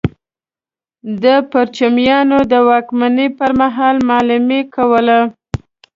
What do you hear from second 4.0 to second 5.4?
معلمي کوله.